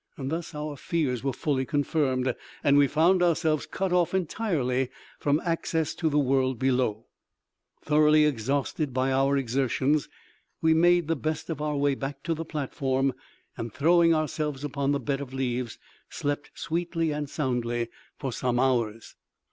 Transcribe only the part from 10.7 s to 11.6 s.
made the best